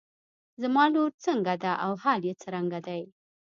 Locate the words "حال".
2.03-2.21